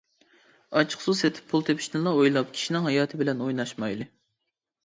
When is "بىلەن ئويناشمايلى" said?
3.23-4.09